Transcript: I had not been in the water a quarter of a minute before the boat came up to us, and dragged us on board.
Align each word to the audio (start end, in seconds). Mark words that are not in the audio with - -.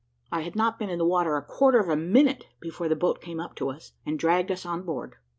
I 0.31 0.41
had 0.41 0.55
not 0.55 0.79
been 0.79 0.89
in 0.89 0.97
the 0.97 1.05
water 1.05 1.37
a 1.37 1.43
quarter 1.45 1.77
of 1.77 1.87
a 1.87 1.95
minute 1.95 2.47
before 2.59 2.89
the 2.89 2.95
boat 2.95 3.21
came 3.21 3.39
up 3.39 3.53
to 3.57 3.69
us, 3.69 3.91
and 4.03 4.17
dragged 4.17 4.51
us 4.51 4.65
on 4.65 4.81
board. 4.81 5.17